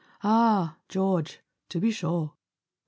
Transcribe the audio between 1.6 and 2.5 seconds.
To be sure.